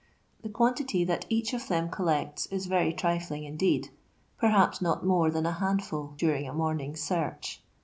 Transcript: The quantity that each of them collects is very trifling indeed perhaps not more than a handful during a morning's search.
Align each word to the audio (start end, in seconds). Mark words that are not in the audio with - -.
The 0.41 0.49
quantity 0.49 1.03
that 1.03 1.25
each 1.29 1.53
of 1.53 1.67
them 1.67 1.87
collects 1.87 2.47
is 2.47 2.65
very 2.65 2.91
trifling 2.91 3.43
indeed 3.43 3.89
perhaps 4.39 4.81
not 4.81 5.05
more 5.05 5.29
than 5.29 5.45
a 5.45 5.51
handful 5.51 6.15
during 6.17 6.47
a 6.47 6.53
morning's 6.53 7.01
search. 7.03 7.61